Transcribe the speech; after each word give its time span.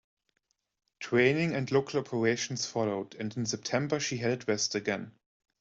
Training 0.99 1.53
and 1.53 1.71
local 1.71 1.99
operations 1.99 2.65
followed 2.65 3.13
and 3.13 3.37
in 3.37 3.45
September 3.45 3.99
she 3.99 4.17
headed 4.17 4.47
west 4.47 4.73
again. 4.73 5.11